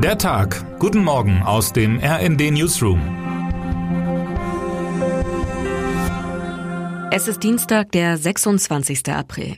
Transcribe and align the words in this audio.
Der 0.00 0.16
Tag. 0.16 0.78
Guten 0.78 1.02
Morgen 1.02 1.42
aus 1.42 1.72
dem 1.72 1.98
RND 1.98 2.52
Newsroom. 2.52 3.00
Es 7.10 7.26
ist 7.26 7.42
Dienstag, 7.42 7.90
der 7.90 8.16
26. 8.16 9.08
April. 9.08 9.56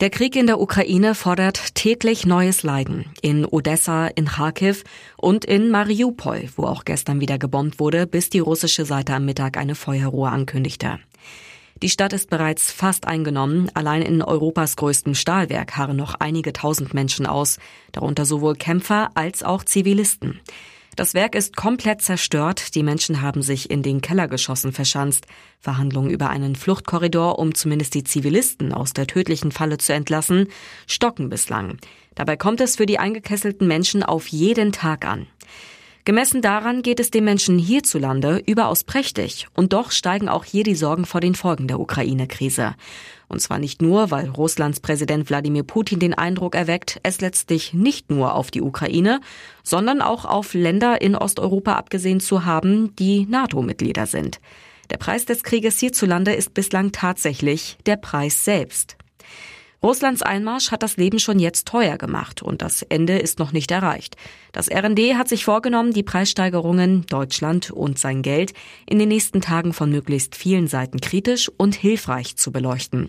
Der 0.00 0.10
Krieg 0.10 0.36
in 0.36 0.46
der 0.46 0.60
Ukraine 0.60 1.14
fordert 1.14 1.74
täglich 1.74 2.26
neues 2.26 2.64
Leiden. 2.64 3.06
In 3.22 3.46
Odessa, 3.46 4.08
in 4.08 4.26
Kharkiv 4.26 4.84
und 5.16 5.46
in 5.46 5.70
Mariupol, 5.70 6.50
wo 6.56 6.64
auch 6.64 6.84
gestern 6.84 7.22
wieder 7.22 7.38
gebombt 7.38 7.80
wurde, 7.80 8.06
bis 8.06 8.28
die 8.28 8.40
russische 8.40 8.84
Seite 8.84 9.14
am 9.14 9.24
Mittag 9.24 9.56
eine 9.56 9.74
Feuerruhe 9.74 10.28
ankündigte. 10.28 10.98
Die 11.82 11.88
Stadt 11.88 12.12
ist 12.12 12.28
bereits 12.28 12.70
fast 12.70 13.06
eingenommen. 13.06 13.70
Allein 13.72 14.02
in 14.02 14.22
Europas 14.22 14.76
größtem 14.76 15.14
Stahlwerk 15.14 15.78
harren 15.78 15.96
noch 15.96 16.14
einige 16.14 16.52
tausend 16.52 16.92
Menschen 16.92 17.24
aus, 17.26 17.58
darunter 17.92 18.26
sowohl 18.26 18.54
Kämpfer 18.54 19.10
als 19.14 19.42
auch 19.42 19.64
Zivilisten. 19.64 20.40
Das 20.96 21.14
Werk 21.14 21.34
ist 21.34 21.56
komplett 21.56 22.02
zerstört. 22.02 22.74
Die 22.74 22.82
Menschen 22.82 23.22
haben 23.22 23.40
sich 23.40 23.70
in 23.70 23.82
den 23.82 24.02
Kellergeschossen 24.02 24.72
verschanzt. 24.72 25.26
Verhandlungen 25.58 26.10
über 26.10 26.28
einen 26.28 26.54
Fluchtkorridor, 26.54 27.38
um 27.38 27.54
zumindest 27.54 27.94
die 27.94 28.04
Zivilisten 28.04 28.74
aus 28.74 28.92
der 28.92 29.06
tödlichen 29.06 29.50
Falle 29.50 29.78
zu 29.78 29.94
entlassen, 29.94 30.48
stocken 30.86 31.30
bislang. 31.30 31.78
Dabei 32.14 32.36
kommt 32.36 32.60
es 32.60 32.76
für 32.76 32.84
die 32.84 32.98
eingekesselten 32.98 33.66
Menschen 33.66 34.02
auf 34.02 34.26
jeden 34.26 34.72
Tag 34.72 35.06
an. 35.06 35.26
Gemessen 36.10 36.42
daran 36.42 36.82
geht 36.82 36.98
es 36.98 37.12
den 37.12 37.22
Menschen 37.22 37.56
hierzulande 37.56 38.42
überaus 38.44 38.82
prächtig. 38.82 39.46
Und 39.54 39.72
doch 39.72 39.92
steigen 39.92 40.28
auch 40.28 40.44
hier 40.44 40.64
die 40.64 40.74
Sorgen 40.74 41.04
vor 41.04 41.20
den 41.20 41.36
Folgen 41.36 41.68
der 41.68 41.78
Ukraine-Krise. 41.78 42.74
Und 43.28 43.40
zwar 43.40 43.60
nicht 43.60 43.80
nur, 43.80 44.10
weil 44.10 44.28
Russlands 44.28 44.80
Präsident 44.80 45.30
Wladimir 45.30 45.62
Putin 45.62 46.00
den 46.00 46.14
Eindruck 46.14 46.56
erweckt, 46.56 46.98
es 47.04 47.20
letztlich 47.20 47.74
nicht 47.74 48.10
nur 48.10 48.34
auf 48.34 48.50
die 48.50 48.60
Ukraine, 48.60 49.20
sondern 49.62 50.02
auch 50.02 50.24
auf 50.24 50.52
Länder 50.52 51.00
in 51.00 51.14
Osteuropa 51.14 51.74
abgesehen 51.74 52.18
zu 52.18 52.44
haben, 52.44 52.92
die 52.96 53.26
NATO-Mitglieder 53.26 54.06
sind. 54.06 54.40
Der 54.90 54.96
Preis 54.96 55.26
des 55.26 55.44
Krieges 55.44 55.78
hierzulande 55.78 56.34
ist 56.34 56.54
bislang 56.54 56.90
tatsächlich 56.90 57.78
der 57.86 57.94
Preis 57.94 58.44
selbst. 58.44 58.96
Russlands 59.82 60.20
Einmarsch 60.20 60.70
hat 60.72 60.82
das 60.82 60.98
Leben 60.98 61.18
schon 61.18 61.38
jetzt 61.38 61.66
teuer 61.66 61.96
gemacht 61.96 62.42
und 62.42 62.60
das 62.60 62.82
Ende 62.82 63.18
ist 63.18 63.38
noch 63.38 63.52
nicht 63.52 63.70
erreicht. 63.70 64.16
Das 64.52 64.70
RND 64.70 65.14
hat 65.16 65.28
sich 65.28 65.46
vorgenommen, 65.46 65.94
die 65.94 66.02
Preissteigerungen 66.02 67.06
Deutschland 67.06 67.70
und 67.70 67.98
sein 67.98 68.20
Geld 68.20 68.52
in 68.84 68.98
den 68.98 69.08
nächsten 69.08 69.40
Tagen 69.40 69.72
von 69.72 69.90
möglichst 69.90 70.36
vielen 70.36 70.68
Seiten 70.68 71.00
kritisch 71.00 71.50
und 71.56 71.74
hilfreich 71.74 72.36
zu 72.36 72.52
beleuchten. 72.52 73.08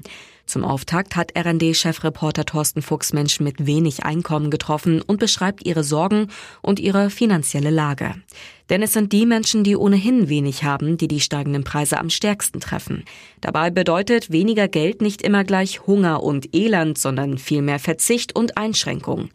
Zum 0.52 0.66
Auftakt 0.66 1.16
hat 1.16 1.32
RND-Chefreporter 1.38 2.44
Thorsten 2.44 2.82
Fuchs 2.82 3.14
Menschen 3.14 3.46
mit 3.46 3.66
wenig 3.66 4.04
Einkommen 4.04 4.52
getroffen 4.52 5.02
und 5.02 5.18
beschreibt 5.18 5.66
ihre 5.66 5.82
Sorgen 5.82 6.28
und 6.62 6.78
ihre 6.78 7.10
finanzielle 7.10 7.70
Lage. 7.70 8.16
Denn 8.70 8.82
es 8.82 8.92
sind 8.92 9.14
die 9.14 9.26
Menschen, 9.26 9.64
die 9.64 9.78
ohnehin 9.78 10.28
wenig 10.28 10.66
haben, 10.66 10.98
die 10.98 11.08
die 11.08 11.22
steigenden 11.22 11.64
Preise 11.64 11.98
am 11.98 12.10
stärksten 12.10 12.60
treffen. 12.60 13.06
Dabei 13.40 13.70
bedeutet 13.70 14.30
weniger 14.30 14.68
Geld 14.68 15.02
nicht 15.02 15.22
immer 15.22 15.46
gleich 15.46 15.88
Hunger 15.88 16.22
und 16.22 16.54
Elend, 16.54 16.98
sondern 16.98 17.38
vielmehr 17.38 17.80
Verzicht 17.80 18.36
und 18.36 18.58
Einschränkung. 18.58 19.30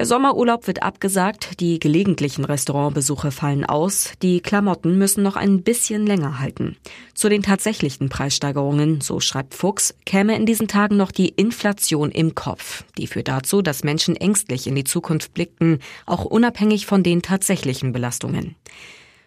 Der 0.00 0.06
Sommerurlaub 0.06 0.66
wird 0.66 0.82
abgesagt, 0.82 1.60
die 1.60 1.78
gelegentlichen 1.78 2.46
Restaurantbesuche 2.46 3.30
fallen 3.30 3.66
aus, 3.66 4.14
die 4.22 4.40
Klamotten 4.40 4.96
müssen 4.96 5.22
noch 5.22 5.36
ein 5.36 5.60
bisschen 5.60 6.06
länger 6.06 6.40
halten. 6.40 6.78
Zu 7.12 7.28
den 7.28 7.42
tatsächlichen 7.42 8.08
Preissteigerungen, 8.08 9.02
so 9.02 9.20
schreibt 9.20 9.52
Fuchs, 9.52 9.94
käme 10.06 10.36
in 10.36 10.46
diesen 10.46 10.68
Tagen 10.68 10.96
noch 10.96 11.12
die 11.12 11.28
Inflation 11.28 12.10
im 12.12 12.34
Kopf. 12.34 12.84
Die 12.96 13.08
führt 13.08 13.28
dazu, 13.28 13.60
dass 13.60 13.84
Menschen 13.84 14.16
ängstlich 14.16 14.66
in 14.66 14.74
die 14.74 14.84
Zukunft 14.84 15.34
blickten, 15.34 15.80
auch 16.06 16.24
unabhängig 16.24 16.86
von 16.86 17.02
den 17.02 17.20
tatsächlichen 17.20 17.92
Belastungen. 17.92 18.56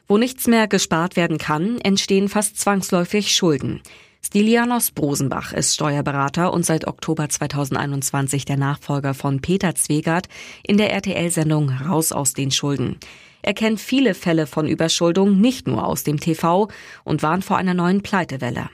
Wo 0.07 0.17
nichts 0.17 0.47
mehr 0.47 0.67
gespart 0.67 1.15
werden 1.15 1.37
kann, 1.37 1.79
entstehen 1.81 2.29
fast 2.29 2.59
zwangsläufig 2.59 3.35
Schulden. 3.35 3.83
Stilianos 4.25 4.91
Brosenbach 4.91 5.51
ist 5.51 5.73
Steuerberater 5.75 6.53
und 6.53 6.65
seit 6.65 6.87
Oktober 6.87 7.27
2021 7.27 8.45
der 8.45 8.55
Nachfolger 8.55 9.13
von 9.13 9.41
Peter 9.41 9.75
Zwegert 9.75 10.29
in 10.65 10.77
der 10.77 10.91
RTL-Sendung 10.93 11.69
Raus 11.69 12.13
aus 12.13 12.33
den 12.33 12.49
Schulden. 12.49 12.97
Er 13.41 13.53
kennt 13.53 13.81
viele 13.81 14.13
Fälle 14.13 14.47
von 14.47 14.65
Überschuldung 14.65 15.41
nicht 15.41 15.67
nur 15.67 15.85
aus 15.85 16.03
dem 16.03 16.21
TV 16.21 16.69
und 17.03 17.21
warnt 17.21 17.43
vor 17.43 17.57
einer 17.57 17.73
neuen 17.73 18.01
Pleitewelle. 18.01 18.69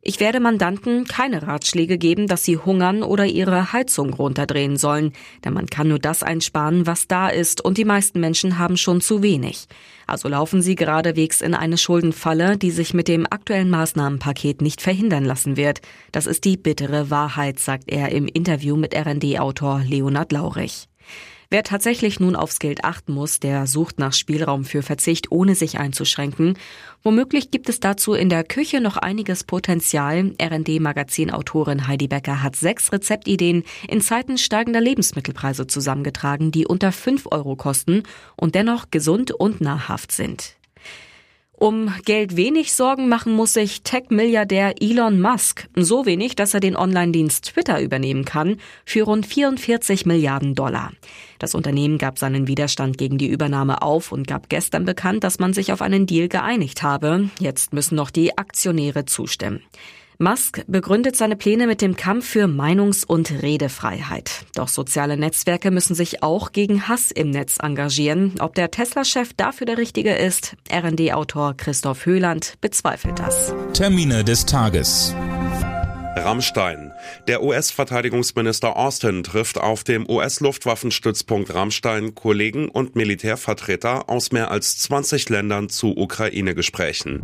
Ich 0.00 0.20
werde 0.20 0.38
Mandanten 0.38 1.06
keine 1.06 1.42
Ratschläge 1.42 1.98
geben, 1.98 2.28
dass 2.28 2.44
sie 2.44 2.56
hungern 2.56 3.02
oder 3.02 3.26
ihre 3.26 3.72
Heizung 3.72 4.14
runterdrehen 4.14 4.76
sollen, 4.76 5.12
denn 5.44 5.54
man 5.54 5.66
kann 5.66 5.88
nur 5.88 5.98
das 5.98 6.22
einsparen, 6.22 6.86
was 6.86 7.08
da 7.08 7.28
ist, 7.28 7.64
und 7.64 7.78
die 7.78 7.84
meisten 7.84 8.20
Menschen 8.20 8.58
haben 8.58 8.76
schon 8.76 9.00
zu 9.00 9.22
wenig. 9.24 9.66
Also 10.06 10.28
laufen 10.28 10.62
sie 10.62 10.76
geradewegs 10.76 11.40
in 11.40 11.52
eine 11.52 11.76
Schuldenfalle, 11.76 12.56
die 12.56 12.70
sich 12.70 12.94
mit 12.94 13.08
dem 13.08 13.26
aktuellen 13.28 13.70
Maßnahmenpaket 13.70 14.62
nicht 14.62 14.80
verhindern 14.80 15.24
lassen 15.24 15.56
wird. 15.56 15.80
Das 16.12 16.26
ist 16.26 16.44
die 16.44 16.56
bittere 16.56 17.10
Wahrheit, 17.10 17.58
sagt 17.58 17.90
er 17.90 18.12
im 18.12 18.28
Interview 18.28 18.76
mit 18.76 18.94
RD-Autor 18.94 19.82
Leonard 19.84 20.30
Laurich. 20.30 20.88
Wer 21.50 21.62
tatsächlich 21.62 22.20
nun 22.20 22.36
aufs 22.36 22.58
Geld 22.58 22.84
achten 22.84 23.14
muss, 23.14 23.40
der 23.40 23.66
sucht 23.66 23.98
nach 23.98 24.12
Spielraum 24.12 24.66
für 24.66 24.82
Verzicht, 24.82 25.32
ohne 25.32 25.54
sich 25.54 25.78
einzuschränken. 25.78 26.58
Womöglich 27.02 27.50
gibt 27.50 27.70
es 27.70 27.80
dazu 27.80 28.12
in 28.12 28.28
der 28.28 28.44
Küche 28.44 28.82
noch 28.82 28.98
einiges 28.98 29.44
Potenzial. 29.44 30.34
RD-Magazin-Autorin 30.42 31.86
Heidi 31.86 32.06
Becker 32.06 32.42
hat 32.42 32.54
sechs 32.54 32.92
Rezeptideen 32.92 33.64
in 33.88 34.02
Zeiten 34.02 34.36
steigender 34.36 34.82
Lebensmittelpreise 34.82 35.66
zusammengetragen, 35.66 36.50
die 36.50 36.66
unter 36.66 36.92
fünf 36.92 37.26
Euro 37.30 37.56
kosten 37.56 38.02
und 38.36 38.54
dennoch 38.54 38.90
gesund 38.90 39.30
und 39.30 39.62
nahrhaft 39.62 40.12
sind. 40.12 40.57
Um 41.60 41.92
Geld 42.04 42.36
wenig 42.36 42.72
Sorgen 42.72 43.08
machen 43.08 43.32
muss 43.32 43.54
sich 43.54 43.82
Tech-Milliardär 43.82 44.80
Elon 44.80 45.20
Musk. 45.20 45.68
So 45.74 46.06
wenig, 46.06 46.36
dass 46.36 46.54
er 46.54 46.60
den 46.60 46.76
Online-Dienst 46.76 47.46
Twitter 47.46 47.80
übernehmen 47.80 48.24
kann, 48.24 48.58
für 48.84 49.02
rund 49.02 49.26
44 49.26 50.06
Milliarden 50.06 50.54
Dollar. 50.54 50.92
Das 51.40 51.56
Unternehmen 51.56 51.98
gab 51.98 52.16
seinen 52.16 52.46
Widerstand 52.46 52.96
gegen 52.96 53.18
die 53.18 53.26
Übernahme 53.26 53.82
auf 53.82 54.12
und 54.12 54.28
gab 54.28 54.48
gestern 54.48 54.84
bekannt, 54.84 55.24
dass 55.24 55.40
man 55.40 55.52
sich 55.52 55.72
auf 55.72 55.82
einen 55.82 56.06
Deal 56.06 56.28
geeinigt 56.28 56.84
habe. 56.84 57.28
Jetzt 57.40 57.72
müssen 57.72 57.96
noch 57.96 58.10
die 58.10 58.38
Aktionäre 58.38 59.04
zustimmen. 59.04 59.60
Musk 60.20 60.64
begründet 60.66 61.14
seine 61.14 61.36
Pläne 61.36 61.68
mit 61.68 61.80
dem 61.80 61.94
Kampf 61.94 62.26
für 62.26 62.48
Meinungs- 62.48 63.06
und 63.06 63.30
Redefreiheit. 63.40 64.46
Doch 64.56 64.66
soziale 64.66 65.16
Netzwerke 65.16 65.70
müssen 65.70 65.94
sich 65.94 66.24
auch 66.24 66.50
gegen 66.50 66.88
Hass 66.88 67.12
im 67.12 67.30
Netz 67.30 67.58
engagieren. 67.62 68.34
Ob 68.40 68.56
der 68.56 68.72
Tesla-Chef 68.72 69.32
dafür 69.36 69.66
der 69.66 69.78
Richtige 69.78 70.12
ist, 70.14 70.56
RD-Autor 70.72 71.56
Christoph 71.56 72.04
Höhland 72.04 72.54
bezweifelt 72.60 73.20
das. 73.20 73.54
Termine 73.74 74.24
des 74.24 74.44
Tages. 74.44 75.14
Rammstein. 76.16 76.90
Der 77.28 77.44
US-Verteidigungsminister 77.44 78.76
Austin 78.76 79.22
trifft 79.22 79.56
auf 79.58 79.84
dem 79.84 80.10
US-Luftwaffenstützpunkt 80.10 81.54
Rammstein 81.54 82.16
Kollegen 82.16 82.68
und 82.68 82.96
Militärvertreter 82.96 84.08
aus 84.10 84.32
mehr 84.32 84.50
als 84.50 84.78
20 84.78 85.28
Ländern 85.28 85.68
zu 85.68 85.96
Ukraine-Gesprächen. 85.96 87.22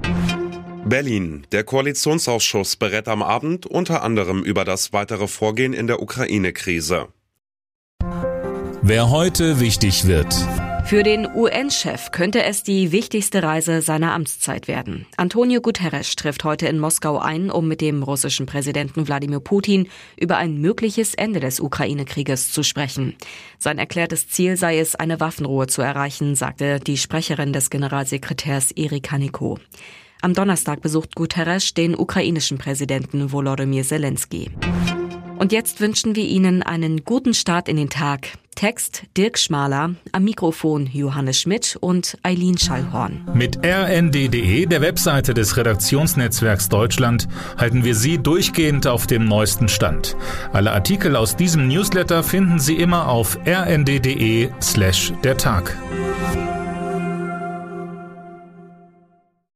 Berlin. 0.87 1.47
Der 1.51 1.65
Koalitionsausschuss 1.65 2.77
berät 2.77 3.09
am 3.09 3.23
Abend 3.23 3.67
unter 3.67 4.03
anderem 4.03 4.43
über 4.43 4.65
das 4.65 4.93
weitere 4.93 5.29
Vorgehen 5.29 5.73
in 5.73 5.87
der 5.87 6.03
Ukraine-Krise. 6.03 7.09
Wer 8.83 9.09
heute 9.11 9.61
wichtig 9.61 10.07
wird. 10.07 10.35
Für 10.85 11.03
den 11.03 11.27
UN-Chef 11.27 12.11
könnte 12.11 12.43
es 12.43 12.63
die 12.63 12.93
wichtigste 12.93 13.43
Reise 13.43 13.81
seiner 13.81 14.13
Amtszeit 14.13 14.69
werden. 14.69 15.07
Antonio 15.17 15.63
Guterres 15.63 16.15
trifft 16.15 16.45
heute 16.45 16.67
in 16.67 16.79
Moskau 16.79 17.19
ein, 17.19 17.51
um 17.51 17.67
mit 17.67 17.81
dem 17.81 18.03
russischen 18.03 18.45
Präsidenten 18.45 19.09
Wladimir 19.09 19.41
Putin 19.41 19.89
über 20.21 20.37
ein 20.37 20.61
mögliches 20.61 21.15
Ende 21.15 21.41
des 21.41 21.61
Ukraine-Krieges 21.61 22.53
zu 22.53 22.63
sprechen. 22.63 23.17
Sein 23.59 23.79
erklärtes 23.79 24.29
Ziel 24.29 24.59
sei 24.59 24.79
es, 24.79 24.95
eine 24.95 25.21
Waffenruhe 25.21 25.67
zu 25.67 25.81
erreichen, 25.81 26.35
sagte 26.35 26.79
die 26.81 26.99
Sprecherin 26.99 27.55
des 27.55 27.71
Generalsekretärs 27.71 28.71
Erika 28.73 29.17
Niko. 29.17 29.59
Am 30.25 30.33
Donnerstag 30.33 30.81
besucht 30.81 31.17
Guterres 31.17 31.75
den 31.75 31.95
ukrainischen 31.95 32.57
Präsidenten 32.57 33.31
Volodymyr 33.31 33.83
Zelensky. 33.83 34.51
Und 35.37 35.53
jetzt 35.53 35.83
wünschen 35.83 36.17
wir 36.17 36.25
Ihnen 36.25 36.63
einen 36.63 37.05
guten 37.05 37.35
Start 37.35 37.69
in 37.69 37.77
den 37.77 37.91
Tag. 37.91 38.29
Text 38.55 39.03
Dirk 39.19 39.39
Schmaler, 39.39 39.97
am 40.13 40.25
Mikrofon 40.25 40.89
Johannes 40.91 41.39
Schmidt 41.39 41.77
und 41.79 42.17
Eileen 42.23 42.57
Schallhorn. 42.57 43.29
Mit 43.35 43.59
rnd.de, 43.63 44.65
der 44.65 44.81
Webseite 44.81 45.35
des 45.35 45.59
Redaktionsnetzwerks 45.59 46.71
Deutschland, 46.71 47.29
halten 47.59 47.85
wir 47.85 47.95
Sie 47.95 48.17
durchgehend 48.17 48.87
auf 48.87 49.07
dem 49.07 49.27
neuesten 49.27 49.69
Stand. 49.69 50.17
Alle 50.55 50.73
Artikel 50.73 51.17
aus 51.17 51.37
diesem 51.37 51.69
Newsletter 51.69 52.23
finden 52.23 52.59
Sie 52.59 52.77
immer 52.77 53.09
auf 53.09 53.37
rnd.de 53.47 54.49
slash 54.63 55.13
der 55.23 55.37
Tag. 55.37 55.77